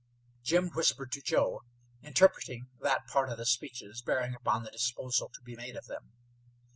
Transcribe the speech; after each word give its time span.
Jim 0.41 0.69
whispered 0.71 1.11
to 1.11 1.21
Joe, 1.21 1.61
interpreting 2.01 2.69
that 2.79 3.05
part 3.05 3.29
of 3.29 3.37
the 3.37 3.45
speeches 3.45 4.01
bearing 4.01 4.33
upon 4.33 4.63
the 4.63 4.71
disposal 4.71 5.29
to 5.35 5.41
be 5.43 5.55
made 5.55 5.75
of 5.75 5.85
them. 5.85 6.11